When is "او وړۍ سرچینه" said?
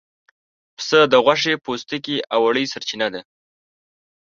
2.33-3.07